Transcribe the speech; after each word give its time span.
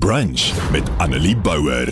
Brunch 0.00 0.70
met 0.72 0.88
Annelie 0.96 1.36
Bouwer. 1.36 1.90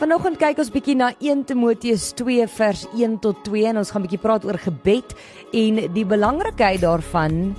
Vanoggend 0.00 0.38
kyk 0.40 0.62
ons 0.62 0.70
bietjie 0.72 0.94
na 0.96 1.10
1 1.20 1.42
Timoteus 1.50 2.06
2 2.16 2.46
vers 2.48 2.86
1 2.96 3.18
tot 3.20 3.42
2 3.44 3.66
en 3.68 3.82
ons 3.82 3.90
gaan 3.92 4.06
bietjie 4.06 4.20
praat 4.22 4.46
oor 4.48 4.56
gebed 4.62 5.12
en 5.52 5.82
die 5.92 6.06
belangrikheid 6.08 6.80
daarvan 6.80 7.52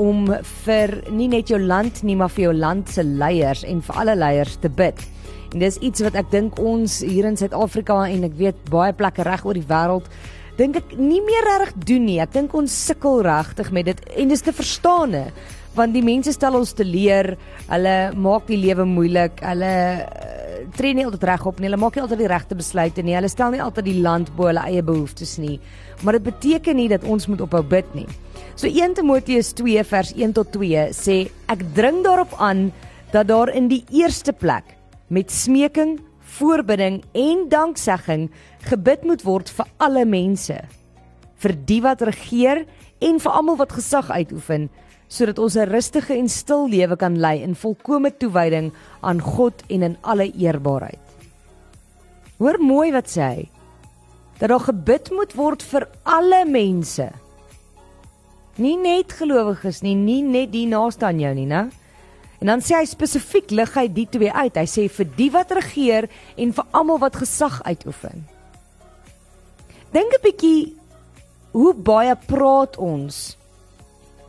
om 0.00 0.30
vir 0.62 0.94
nie 1.12 1.28
net 1.34 1.52
jou 1.52 1.60
land 1.60 2.00
nie 2.08 2.16
maar 2.16 2.32
vir 2.32 2.46
jou 2.46 2.54
land 2.56 2.88
se 2.88 3.04
leiers 3.04 3.66
en 3.68 3.84
vir 3.84 4.00
alle 4.00 4.16
leiers 4.16 4.56
te 4.64 4.72
bid. 4.72 5.04
En 5.52 5.60
dis 5.60 5.76
iets 5.84 6.06
wat 6.08 6.16
ek 6.16 6.32
dink 6.32 6.56
ons 6.56 7.02
hier 7.04 7.28
in 7.28 7.36
Suid-Afrika 7.36 8.06
en 8.08 8.24
ek 8.30 8.40
weet 8.40 8.64
baie 8.72 8.96
plekke 8.96 9.28
reg 9.28 9.44
oor 9.44 9.60
die 9.60 9.68
wêreld 9.68 10.08
dink 10.56 10.80
ek 10.80 10.96
nie 10.96 11.20
meer 11.20 11.44
reg 11.52 11.76
doen 11.84 12.08
nie. 12.08 12.16
Ek 12.24 12.32
dink 12.32 12.56
ons 12.56 12.72
sukkel 12.72 13.20
regtig 13.28 13.68
met 13.76 13.92
dit 13.92 14.04
en 14.16 14.32
dis 14.32 14.44
te 14.44 14.56
verstaane 14.56 15.26
want 15.76 15.94
die 15.94 16.04
mense 16.04 16.32
stel 16.34 16.56
ons 16.58 16.72
te 16.76 16.84
leer, 16.86 17.34
hulle 17.68 17.96
maak 18.16 18.46
die 18.50 18.58
lewe 18.60 18.86
moeilik, 18.88 19.40
hulle 19.44 19.72
uh, 20.02 20.36
tree 20.76 20.96
nie 20.96 21.04
altyd 21.06 21.26
reg 21.28 21.44
op 21.48 21.60
nie, 21.60 21.68
hulle 21.68 21.80
maak 21.80 21.96
nie 21.96 22.04
altyd 22.04 22.22
die 22.24 22.30
regte 22.32 22.58
besluite 22.58 23.04
nie, 23.04 23.16
hulle 23.16 23.30
stel 23.30 23.52
nie 23.54 23.62
altyd 23.62 23.88
die 23.88 23.98
land 24.04 24.32
bo 24.36 24.48
hulle 24.50 24.64
eie 24.68 24.82
behoeftes 24.84 25.36
nie. 25.42 25.58
Maar 26.04 26.18
dit 26.18 26.26
beteken 26.30 26.80
nie 26.80 26.88
dat 26.92 27.04
ons 27.04 27.28
moet 27.30 27.42
ophou 27.44 27.62
bid 27.66 27.88
nie. 27.96 28.06
So 28.56 28.68
1 28.68 28.96
Timoteus 28.98 29.52
2 29.56 29.84
vers 29.84 30.12
1 30.16 30.36
tot 30.36 30.52
2 30.56 30.88
sê 30.96 31.18
ek 31.52 31.64
dring 31.76 32.02
daarop 32.04 32.32
aan 32.40 32.70
dat 33.12 33.28
daar 33.30 33.52
in 33.52 33.68
die 33.72 33.82
eerste 33.94 34.32
plek 34.32 34.74
met 35.12 35.30
smeking, 35.30 35.98
voorbidding 36.36 37.02
en 37.14 37.46
danksegging 37.52 38.26
gebid 38.66 39.04
moet 39.06 39.22
word 39.24 39.52
vir 39.52 39.68
alle 39.80 40.02
mense, 40.08 40.56
vir 41.36 41.54
die 41.68 41.82
wat 41.84 42.02
regeer 42.08 42.64
en 43.04 43.20
vir 43.22 43.38
almal 43.38 43.60
wat 43.60 43.76
gesag 43.76 44.10
uitoefen 44.10 44.68
sodat 45.08 45.38
ons 45.38 45.56
'n 45.56 45.68
rustige 45.70 46.14
en 46.14 46.28
stil 46.28 46.68
lewe 46.68 46.96
kan 46.96 47.18
lei 47.18 47.42
in 47.42 47.54
volkomme 47.54 48.10
toewyding 48.16 48.72
aan 49.00 49.20
God 49.20 49.62
en 49.68 49.82
in 49.82 49.96
alle 50.02 50.32
eerbaarheid. 50.32 50.98
Hoor 52.38 52.58
mooi 52.60 52.92
wat 52.92 53.08
sê 53.08 53.22
hy. 53.22 53.48
Dat 54.38 54.48
daar 54.48 54.60
gebid 54.60 55.10
moet 55.10 55.32
word 55.34 55.62
vir 55.62 55.88
alle 56.02 56.44
mense. 56.44 57.12
Nie 58.56 58.76
net 58.76 59.12
gelowiges 59.12 59.82
nie, 59.82 59.94
nie 59.94 60.22
net 60.22 60.52
die 60.52 60.66
naaste 60.66 61.06
aan 61.06 61.20
jou 61.20 61.34
nie, 61.34 61.46
né? 61.46 61.70
En 62.40 62.46
dan 62.46 62.60
sê 62.60 62.76
hy 62.76 62.84
spesifiek 62.84 63.50
lig 63.50 63.74
hy 63.74 63.86
die 63.88 64.06
twee 64.06 64.32
uit. 64.32 64.56
Hy 64.56 64.66
sê 64.68 64.88
vir 64.92 65.08
die 65.16 65.30
wat 65.30 65.50
regeer 65.56 66.08
en 66.36 66.52
vir 66.52 66.64
almal 66.72 66.98
wat 66.98 67.16
gesag 67.16 67.62
uitoefen. 67.64 68.26
Dink 69.92 70.12
'n 70.12 70.22
bietjie 70.22 70.76
hoe 71.52 71.72
baie 71.74 72.16
praat 72.26 72.76
ons 72.76 73.36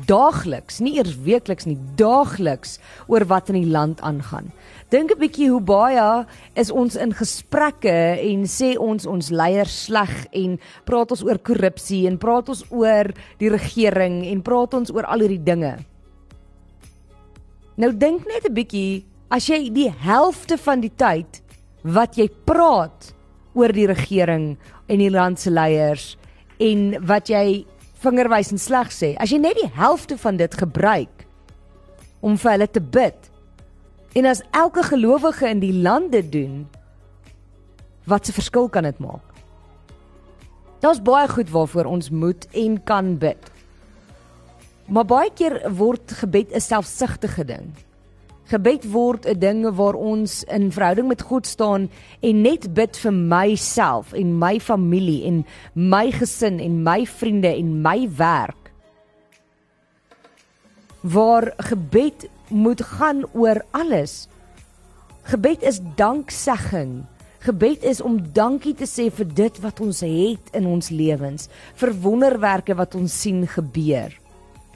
daagliks, 0.05 0.79
nie 0.79 0.97
eers 0.97 1.15
weekliks 1.25 1.65
nie, 1.65 1.77
daagliks 1.97 2.77
oor 3.07 3.25
wat 3.25 3.49
in 3.49 3.57
die 3.61 3.71
land 3.71 4.01
aangaan. 4.05 4.51
Dink 4.89 5.11
'n 5.11 5.19
bietjie 5.19 5.49
hoe 5.49 5.61
baie 5.61 6.25
is 6.55 6.71
ons 6.71 6.95
in 6.95 7.13
gesprekke 7.13 8.19
en 8.21 8.45
sê 8.45 8.77
ons 8.77 9.05
ons 9.05 9.29
leiers 9.29 9.83
sleg 9.85 10.27
en 10.31 10.59
praat 10.85 11.11
ons 11.11 11.23
oor 11.23 11.37
korrupsie 11.37 12.07
en 12.07 12.17
praat 12.17 12.49
ons 12.49 12.63
oor 12.69 13.11
die 13.39 13.49
regering 13.49 14.25
en 14.25 14.41
praat 14.41 14.73
ons 14.73 14.91
oor 14.91 15.03
al 15.03 15.19
hierdie 15.19 15.43
dinge. 15.43 15.77
Nou 17.75 17.91
dink 17.91 18.25
net 18.25 18.45
'n 18.45 18.53
bietjie 18.53 19.03
as 19.29 19.47
jy 19.47 19.69
die 19.69 19.89
helfte 19.89 20.57
van 20.57 20.79
die 20.81 20.93
tyd 20.95 21.41
wat 21.83 22.17
jy 22.17 22.29
praat 22.45 23.13
oor 23.53 23.71
die 23.73 23.87
regering 23.87 24.57
en 24.87 24.99
die 24.99 25.09
land 25.09 25.39
se 25.39 25.49
leiers 25.49 26.17
en 26.59 27.05
wat 27.05 27.29
jy 27.29 27.65
vingerwys 28.03 28.51
en 28.51 28.61
sleg 28.61 28.91
sê. 28.93 29.15
As 29.17 29.31
jy 29.31 29.39
net 29.41 29.57
die 29.59 29.71
helfte 29.77 30.17
van 30.17 30.37
dit 30.37 30.53
gebruik 30.53 31.25
om 32.21 32.37
vir 32.37 32.51
hulle 32.51 32.67
te 32.67 32.81
bid 32.81 33.31
en 34.17 34.25
as 34.25 34.41
elke 34.51 34.83
gelowige 34.83 35.49
in 35.49 35.61
die 35.61 35.73
lande 35.73 36.21
doen, 36.29 36.67
wat 38.07 38.27
'n 38.27 38.33
verskil 38.33 38.69
kan 38.69 38.83
dit 38.83 38.99
maak? 38.99 39.25
Daar's 40.79 41.01
baie 41.01 41.27
goed 41.27 41.49
waarvoor 41.49 41.85
ons 41.85 42.09
moet 42.09 42.47
en 42.53 42.83
kan 42.83 43.17
bid. 43.17 43.51
Maar 44.87 45.05
baie 45.05 45.31
keer 45.33 45.71
word 45.73 46.11
gebed 46.11 46.53
'n 46.53 46.61
selfsugtige 46.61 47.45
ding. 47.45 47.73
Gebed 48.47 48.85
word 48.91 49.25
'n 49.27 49.39
ding 49.39 49.75
waar 49.75 49.95
ons 49.95 50.43
in 50.43 50.71
verhouding 50.71 51.07
met 51.07 51.21
God 51.21 51.45
staan 51.45 51.89
en 52.19 52.41
net 52.41 52.73
bid 52.73 52.97
vir 52.97 53.11
myself 53.11 54.13
en 54.13 54.37
my 54.39 54.59
familie 54.59 55.25
en 55.27 55.45
my 55.73 56.11
gesin 56.11 56.59
en 56.59 56.83
my 56.83 57.05
vriende 57.05 57.51
en 57.51 57.81
my 57.81 58.07
werk. 58.15 58.71
Waar 61.01 61.53
gebed 61.57 62.29
moet 62.47 62.81
gaan 62.81 63.25
oor 63.33 63.65
alles. 63.71 64.27
Gebed 65.23 65.63
is 65.63 65.79
danksegging. 65.95 67.03
Gebed 67.39 67.83
is 67.83 68.01
om 68.01 68.31
dankie 68.33 68.73
te 68.73 68.87
sê 68.87 69.11
vir 69.11 69.27
dit 69.27 69.59
wat 69.59 69.79
ons 69.79 69.99
het 69.99 70.55
in 70.55 70.65
ons 70.65 70.89
lewens, 70.89 71.49
vir 71.75 71.93
wonderwerke 72.01 72.75
wat 72.75 72.95
ons 72.95 73.21
sien 73.21 73.43
gebeur. 73.47 74.26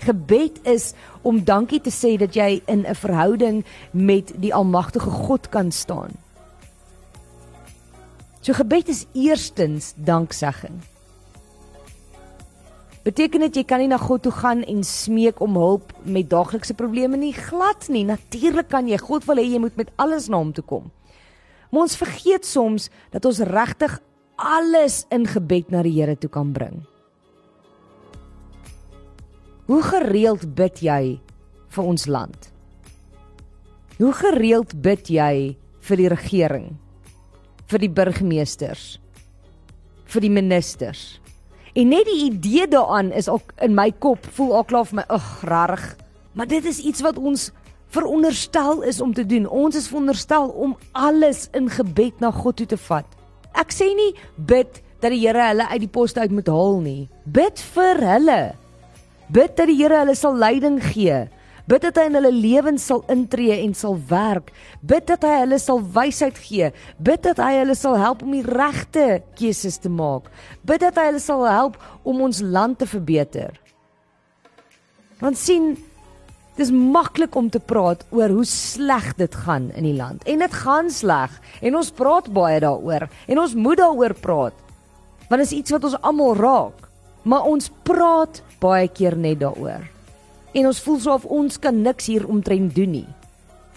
Gebed 0.01 0.59
is 0.65 0.93
om 1.21 1.43
dankie 1.45 1.81
te 1.81 1.93
sê 1.93 2.17
dat 2.17 2.33
jy 2.33 2.61
in 2.65 2.85
'n 2.87 2.95
verhouding 2.95 3.65
met 3.91 4.33
die 4.41 4.53
almagtige 4.53 5.09
God 5.09 5.49
kan 5.49 5.71
staan. 5.71 6.11
So 8.41 8.53
gebed 8.53 8.89
is 8.89 9.05
eerstens 9.13 9.93
danksegging. 9.95 10.81
Beteken 13.01 13.39
dit 13.39 13.55
jy 13.55 13.63
kan 13.65 13.81
nie 13.81 13.89
na 13.89 13.97
God 13.97 14.21
toe 14.21 14.31
gaan 14.33 14.63
en 14.63 14.83
smeek 14.85 15.39
om 15.41 15.55
hulp 15.57 15.93
met 16.05 16.29
daaglikse 16.29 16.73
probleme 16.77 17.17
nie? 17.17 17.33
Glad 17.33 17.87
nie. 17.89 18.03
Natuurlik 18.05 18.69
kan 18.69 18.87
jy. 18.89 18.97
God 18.97 19.25
wil 19.25 19.41
hê 19.41 19.45
jy 19.45 19.61
moet 19.61 19.77
met 19.77 19.89
alles 20.01 20.27
na 20.29 20.37
hom 20.37 20.53
toe 20.53 20.65
kom. 20.65 20.91
Maar 21.71 21.81
ons 21.81 21.97
vergeet 21.97 22.45
soms 22.45 22.89
dat 23.09 23.25
ons 23.25 23.39
regtig 23.39 23.99
alles 24.35 25.05
in 25.09 25.25
gebed 25.25 25.69
na 25.73 25.81
die 25.85 25.93
Here 25.97 26.17
toe 26.17 26.29
kan 26.29 26.51
bring. 26.53 26.81
Hoe 29.71 29.83
gereeld 29.87 30.41
bid 30.51 30.81
jy 30.83 31.15
vir 31.71 31.85
ons 31.87 32.03
land? 32.11 32.49
Hoe 34.01 34.11
gereeld 34.17 34.73
bid 34.83 35.07
jy 35.07 35.53
vir 35.87 36.01
die 36.01 36.09
regering? 36.11 36.65
Vir 37.71 37.79
die 37.79 37.89
burgemeesters? 38.01 38.97
Vir 40.11 40.25
die 40.25 40.33
ministers? 40.33 41.21
En 41.71 41.87
net 41.93 42.03
die 42.09 42.25
idee 42.25 42.67
daaraan 42.67 43.13
is 43.15 43.31
ook 43.31 43.53
in 43.63 43.71
my 43.77 43.93
kop 43.95 44.27
voel 44.35 44.57
al 44.59 44.67
klaar 44.67 44.89
vir 44.89 44.99
my, 44.99 45.05
ag, 45.07 45.29
rarig. 45.47 45.85
Maar 46.35 46.51
dit 46.51 46.67
is 46.67 46.83
iets 46.83 47.07
wat 47.07 47.15
ons 47.15 47.47
veronderstel 47.95 48.83
is 48.91 48.99
om 48.99 49.15
te 49.15 49.23
doen. 49.23 49.47
Ons 49.47 49.79
is 49.79 49.87
veronderstel 49.87 50.51
om 50.51 50.75
alles 50.91 51.45
in 51.55 51.71
gebed 51.71 52.19
na 52.19 52.33
God 52.35 52.59
toe 52.59 52.67
te 52.73 52.81
vat. 52.89 53.07
Ek 53.55 53.71
sê 53.71 53.87
nie 53.95 54.11
bid 54.35 54.83
dat 54.99 55.15
die 55.15 55.23
Here 55.23 55.47
hulle 55.53 55.71
uit 55.71 55.85
die 55.85 55.95
poste 55.95 56.19
uit 56.19 56.35
moet 56.35 56.51
haal 56.51 56.83
nie. 56.83 57.05
Bid 57.23 57.63
vir 57.71 58.03
hulle. 58.17 58.41
Bid 59.31 59.53
dat 59.55 59.69
die 59.69 59.77
Here 59.79 60.01
hulle 60.01 60.15
sal 60.17 60.35
leiding 60.35 60.81
gee. 60.83 61.21
Bid 61.69 61.85
dat 61.85 61.95
hy 62.01 62.07
in 62.09 62.17
hulle 62.17 62.31
lewens 62.35 62.83
sal 62.89 63.03
intree 63.11 63.61
en 63.61 63.71
sal 63.77 63.95
werk. 64.09 64.49
Bid 64.83 65.05
dat 65.07 65.23
hy 65.23 65.37
hulle 65.45 65.59
sal 65.61 65.79
wysheid 65.95 66.39
gee. 66.43 66.71
Bid 66.99 67.23
dat 67.23 67.39
hy 67.39 67.53
hulle 67.61 67.77
sal 67.79 67.95
help 68.01 68.25
om 68.25 68.33
die 68.35 68.43
regte 68.43 69.21
keuses 69.39 69.79
te 69.79 69.91
maak. 69.91 70.27
Bid 70.67 70.83
dat 70.83 70.99
hy 70.99 71.07
hulle 71.13 71.23
sal 71.23 71.45
help 71.47 71.79
om 72.03 72.19
ons 72.27 72.41
land 72.43 72.81
te 72.81 72.89
verbeter. 72.89 73.55
Want 75.21 75.39
sien, 75.39 75.77
dis 76.59 76.73
maklik 76.73 77.35
om 77.37 77.47
te 77.53 77.61
praat 77.63 78.03
oor 78.11 78.35
hoe 78.35 78.45
sleg 78.47 79.13
dit 79.21 79.41
gaan 79.45 79.71
in 79.77 79.87
die 79.87 79.95
land. 79.95 80.27
En 80.27 80.43
dit 80.43 80.59
gaan 80.65 80.91
sleg 80.91 81.39
en 81.61 81.79
ons 81.79 81.95
praat 81.95 82.27
baie 82.35 82.59
daaroor 82.59 83.07
en 83.07 83.45
ons 83.45 83.55
moet 83.55 83.79
daaroor 83.79 84.17
praat. 84.19 84.63
Want 85.29 85.39
dit 85.39 85.47
is 85.47 85.59
iets 85.61 85.77
wat 85.77 85.87
ons 85.87 86.01
almal 86.03 86.35
raak. 86.35 86.90
Maar 87.23 87.47
ons 87.49 87.69
praat 87.85 88.41
baie 88.61 88.87
keer 88.89 89.17
net 89.17 89.41
daaroor. 89.41 89.85
En 90.57 90.67
ons 90.67 90.83
voel 90.83 90.99
so 90.99 91.13
of 91.15 91.25
ons 91.25 91.59
kan 91.61 91.75
niks 91.83 92.09
hier 92.11 92.25
omtrent 92.27 92.73
doen 92.75 92.91
nie. 93.01 93.07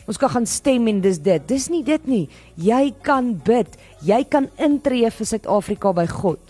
Ons 0.08 0.18
kan 0.20 0.32
gaan 0.32 0.46
stem 0.48 0.88
en 0.90 1.00
dis 1.04 1.20
dit. 1.22 1.44
Dis 1.48 1.68
nie 1.72 1.82
dit 1.84 2.08
nie. 2.08 2.24
Jy 2.60 2.92
kan 3.04 3.32
bid. 3.46 3.78
Jy 4.04 4.20
kan 4.28 4.50
intree 4.60 5.08
vir 5.08 5.28
Suid-Afrika 5.28 5.94
by 5.96 6.06
God. 6.10 6.40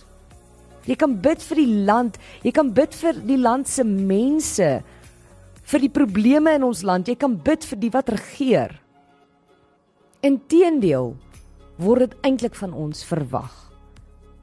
Jy 0.88 0.96
kan 1.00 1.14
bid 1.22 1.42
vir 1.42 1.60
die 1.62 1.84
land. 1.86 2.18
Jy 2.44 2.52
kan 2.56 2.72
bid 2.74 2.96
vir 2.98 3.20
die 3.26 3.38
land 3.38 3.70
se 3.70 3.86
mense. 3.86 4.70
Vir 5.64 5.84
die 5.86 5.92
probleme 5.92 6.56
in 6.58 6.66
ons 6.66 6.82
land. 6.86 7.08
Jy 7.08 7.18
kan 7.20 7.36
bid 7.46 7.66
vir 7.68 7.80
die 7.84 7.92
wat 7.94 8.10
regeer. 8.12 8.74
Inteendeel 10.24 11.14
word 11.78 12.08
dit 12.08 12.18
eintlik 12.26 12.56
van 12.58 12.74
ons 12.74 13.04
verwag 13.06 13.63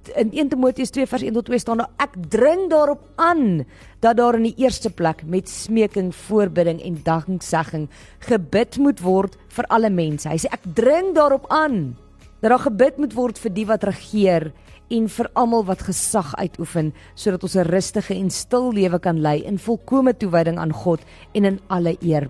in 0.09 0.31
1 0.33 0.49
Timoteus 0.49 0.91
2 0.91 1.05
vers 1.05 1.23
1 1.23 1.33
tot 1.33 1.45
2 1.45 1.59
staan 1.59 1.81
daar 1.83 1.91
ek 2.01 2.15
dring 2.33 2.69
daarop 2.71 3.03
aan 3.21 3.65
dat 4.01 4.17
daar 4.17 4.35
in 4.39 4.47
die 4.49 4.57
eerste 4.57 4.89
plek 4.89 5.23
met 5.25 5.49
smeking, 5.49 6.11
voorbidding 6.15 6.81
en 6.81 7.01
danksegging 7.03 7.89
gebid 8.27 8.77
moet 8.77 9.01
word 9.01 9.37
vir 9.53 9.67
alle 9.69 9.89
mense. 9.89 10.29
Hy 10.29 10.39
sê 10.41 10.49
ek 10.51 10.65
dring 10.75 11.13
daarop 11.15 11.45
aan 11.49 11.93
dat 12.41 12.49
daar 12.49 12.65
gebid 12.65 12.97
moet 12.97 13.13
word 13.13 13.37
vir 13.37 13.53
die 13.53 13.67
wat 13.69 13.85
regeer 13.85 14.49
en 14.91 15.07
vir 15.07 15.29
almal 15.39 15.63
wat 15.69 15.85
gesag 15.87 16.33
uitoefen 16.35 16.91
sodat 17.15 17.43
ons 17.43 17.55
'n 17.55 17.69
rustige 17.69 18.15
en 18.15 18.29
stil 18.29 18.71
lewe 18.73 18.99
kan 18.99 19.21
lei 19.21 19.43
in 19.43 19.57
volkomme 19.57 20.13
toewyding 20.13 20.57
aan 20.57 20.73
God 20.73 20.99
en 21.33 21.45
in 21.45 21.59
alle 21.69 21.95
eer. 22.01 22.29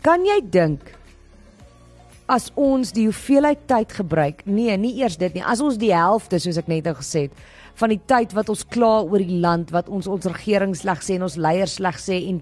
Kan 0.00 0.24
jy 0.24 0.40
dink 0.50 0.80
as 2.30 2.50
ons 2.54 2.92
die 2.94 3.08
hoeveelheid 3.08 3.64
tyd 3.70 3.92
gebruik? 3.98 4.44
Nee, 4.46 4.76
nie 4.78 4.94
eers 5.02 5.18
dit 5.18 5.34
nie. 5.34 5.42
As 5.42 5.62
ons 5.64 5.78
die 5.80 5.92
helfte 5.94 6.38
soos 6.38 6.60
ek 6.60 6.70
net 6.70 6.86
nou 6.86 6.94
gesê 7.00 7.26
het 7.26 7.48
van 7.80 7.92
die 7.94 8.00
tyd 8.10 8.34
wat 8.36 8.50
ons 8.52 8.64
kla 8.68 9.00
oor 9.06 9.22
die 9.22 9.38
land 9.40 9.70
wat 9.72 9.88
ons 9.88 10.08
ons 10.10 10.26
regering 10.28 10.74
sleg 10.76 11.00
sê 11.04 11.16
en 11.16 11.24
ons 11.24 11.36
leiers 11.40 11.78
sleg 11.78 11.96
sê 12.02 12.18
en 12.28 12.40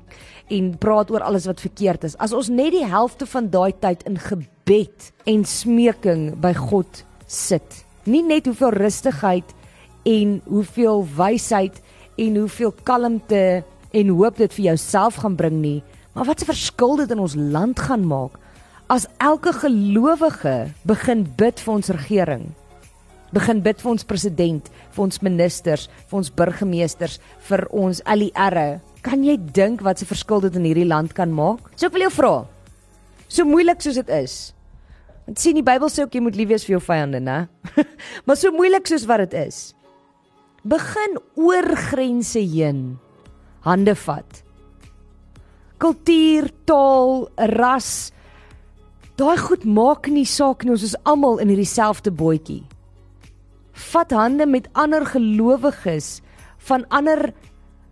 en 0.56 0.70
praat 0.80 1.12
oor 1.12 1.22
alles 1.26 1.46
wat 1.46 1.60
verkeerd 1.60 2.06
is. 2.08 2.16
As 2.18 2.32
ons 2.36 2.48
net 2.50 2.72
die 2.74 2.86
helfte 2.88 3.28
van 3.28 3.50
daai 3.52 3.72
tyd 3.80 4.04
in 4.08 4.16
gebed 4.18 5.10
en 5.28 5.44
smeking 5.44 6.32
by 6.40 6.54
God 6.56 7.04
sit. 7.28 7.84
Nie 8.08 8.24
net 8.24 8.48
hoeveel 8.48 8.72
rustigheid 8.80 9.52
en 10.08 10.38
hoeveel 10.48 11.04
wysheid 11.18 11.82
en 12.18 12.40
hoeveel 12.40 12.72
kalmte 12.88 13.62
en 13.92 14.12
hoop 14.16 14.40
dit 14.40 14.56
vir 14.56 14.64
jouself 14.72 15.20
gaan 15.22 15.36
bring 15.36 15.60
nie, 15.60 15.82
maar 16.14 16.26
wat 16.28 16.42
'n 16.42 16.50
verskil 16.50 16.96
dit 16.96 17.10
in 17.10 17.20
ons 17.20 17.36
land 17.36 17.78
gaan 17.78 18.04
maak 18.08 18.40
as 18.88 19.06
elke 19.20 19.52
gelowige 19.52 20.72
begin 20.88 21.24
bid 21.36 21.60
vir 21.60 21.74
ons 21.74 21.92
regering. 21.92 22.44
Begin 23.36 23.60
bid 23.60 23.82
vir 23.84 23.90
ons 23.92 24.06
president, 24.08 24.68
vir 24.96 25.04
ons 25.04 25.20
ministers, 25.20 25.88
vir 26.08 26.20
ons 26.22 26.30
burgemeesters, 26.32 27.18
vir 27.50 27.66
ons 27.76 28.00
ALR. 28.08 28.78
Kan 29.04 29.24
jy 29.24 29.36
dink 29.36 29.84
wat 29.84 30.00
'n 30.00 30.08
verskil 30.08 30.40
dit 30.40 30.56
in 30.56 30.64
hierdie 30.64 30.88
land 30.88 31.12
kan 31.14 31.30
maak? 31.32 31.60
So 31.76 31.86
ek 31.86 31.92
wil 31.92 32.08
jou 32.08 32.10
vra. 32.10 32.46
So 33.28 33.44
moeilik 33.44 33.82
soos 33.82 33.94
dit 33.94 34.08
is. 34.08 34.54
Want 35.26 35.38
sien 35.38 35.54
die 35.54 35.62
Bybel 35.62 35.88
sê 35.88 36.02
ook 36.02 36.14
jy 36.14 36.20
moet 36.20 36.36
lief 36.36 36.48
wees 36.48 36.64
vir 36.64 36.78
jou 36.78 36.80
vyande, 36.80 37.20
né? 37.20 37.48
maar 38.26 38.36
so 38.36 38.50
moeilik 38.50 38.86
soos 38.86 39.04
wat 39.04 39.18
dit 39.18 39.34
is 39.34 39.74
begin 40.64 41.18
oor 41.36 41.76
grense 41.76 42.40
heen 42.40 42.98
hande 43.66 43.94
vat. 43.94 44.42
Kultuur, 45.78 46.48
taal, 46.66 47.28
ras, 47.54 48.10
daai 49.18 49.36
goed 49.40 49.64
maak 49.66 50.08
nie 50.12 50.26
saak 50.26 50.64
nie, 50.64 50.72
ons 50.76 50.86
is 50.86 50.96
almal 51.08 51.40
in 51.42 51.50
hierdie 51.50 51.68
selfde 51.68 52.12
bootjie. 52.14 52.62
Vat 53.90 54.14
hande 54.14 54.46
met 54.46 54.68
ander 54.78 55.06
gelowiges 55.06 56.18
van 56.68 56.84
ander 56.94 57.32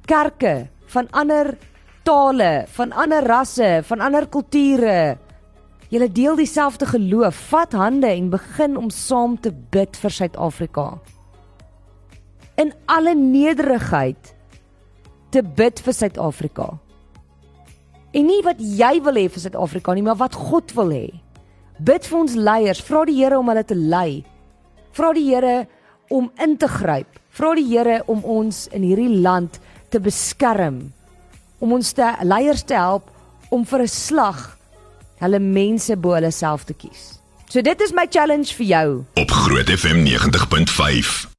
kerke, 0.06 0.69
van 0.94 1.11
ander 1.11 1.55
tale, 2.06 2.67
van 2.78 2.94
ander 2.94 3.26
rasse, 3.26 3.81
van 3.88 4.02
ander 4.02 4.26
kulture. 4.31 5.19
Julle 5.90 6.08
deel 6.11 6.38
dieselfde 6.38 6.87
geloof. 6.90 7.38
Vat 7.50 7.75
hande 7.79 8.11
en 8.11 8.31
begin 8.31 8.79
om 8.79 8.90
saam 8.90 9.37
te 9.38 9.50
bid 9.50 9.99
vir 9.99 10.14
Suid-Afrika 10.20 10.88
in 12.56 12.72
alle 12.88 13.14
nederigheid 13.14 14.32
te 15.31 15.43
bid 15.43 15.81
vir 15.84 15.96
Suid-Afrika. 15.96 16.70
En 18.16 18.24
nie 18.24 18.40
wat 18.46 18.60
jy 18.60 18.96
wil 19.04 19.18
hê 19.20 19.26
vir 19.28 19.42
Suid-Afrika 19.42 19.92
nie, 19.92 20.04
maar 20.06 20.16
wat 20.16 20.36
God 20.38 20.72
wil 20.78 20.94
hê. 20.94 21.06
Bid 21.84 22.06
vir 22.08 22.18
ons 22.18 22.36
leiers, 22.38 22.80
vra 22.80 23.04
die 23.04 23.18
Here 23.18 23.36
om 23.36 23.50
hulle 23.52 23.64
te 23.68 23.76
lei. 23.76 24.24
Vra 24.96 25.12
die 25.12 25.26
Here 25.28 25.66
om 26.08 26.30
in 26.40 26.56
te 26.56 26.70
gryp. 26.70 27.20
Vra 27.36 27.52
die 27.58 27.66
Here 27.68 28.00
om 28.08 28.24
ons 28.24 28.64
in 28.72 28.86
hierdie 28.86 29.20
land 29.20 29.60
te 29.92 30.00
beskerm. 30.00 30.80
Om 31.60 31.76
ons 31.76 31.92
te 31.92 32.08
leiers 32.24 32.64
te 32.64 32.78
help 32.80 33.12
om 33.50 33.64
vir 33.64 33.82
'n 33.82 33.88
slag 33.88 34.56
hulle 35.20 35.38
mense 35.40 35.96
bo 35.96 36.14
hulle 36.14 36.32
self 36.32 36.64
te 36.64 36.74
kies. 36.74 37.20
So 37.48 37.60
dit 37.60 37.80
is 37.80 37.92
my 37.92 38.06
challenge 38.10 38.54
vir 38.56 38.66
jou. 38.66 39.04
Op 39.14 39.30
Groot 39.30 39.69
FM 39.69 40.04
90.5. 40.04 41.35